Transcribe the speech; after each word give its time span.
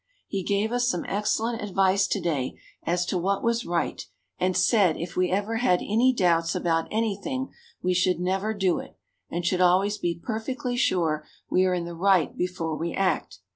He 0.27 0.41
gave 0.41 0.71
us 0.71 0.89
some 0.89 1.05
excellent 1.07 1.61
advice 1.61 2.07
to 2.07 2.19
day 2.19 2.55
as 2.81 3.05
to 3.05 3.19
what 3.19 3.43
was 3.43 3.67
right 3.67 4.03
and 4.39 4.57
said 4.57 4.97
if 4.97 5.15
we 5.15 5.29
ever 5.29 5.57
had 5.57 5.79
any 5.81 6.11
doubts 6.11 6.55
about 6.55 6.87
anything 6.89 7.51
we 7.83 7.93
should 7.93 8.19
never 8.19 8.51
do 8.55 8.79
it 8.79 8.97
and 9.29 9.45
should 9.45 9.61
always 9.61 9.99
be 9.99 10.19
perfectly 10.19 10.75
sure 10.75 11.23
we 11.51 11.65
are 11.65 11.75
in 11.75 11.85
the 11.85 11.93
right 11.93 12.35
before 12.35 12.75
we 12.75 12.93
act. 12.95 13.41